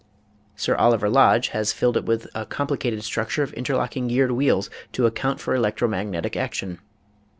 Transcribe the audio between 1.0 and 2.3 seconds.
Lodge has filled it with